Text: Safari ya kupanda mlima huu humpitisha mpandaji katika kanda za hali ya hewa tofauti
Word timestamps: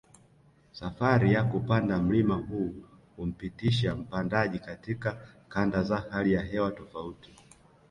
Safari 0.73 1.33
ya 1.33 1.43
kupanda 1.43 1.97
mlima 1.97 2.35
huu 2.35 2.75
humpitisha 3.15 3.95
mpandaji 3.95 4.59
katika 4.59 5.17
kanda 5.49 5.83
za 5.83 5.97
hali 5.97 6.33
ya 6.33 6.41
hewa 6.41 6.71
tofauti 6.71 7.29